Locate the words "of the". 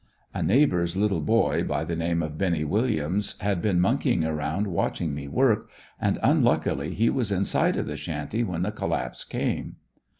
7.77-7.97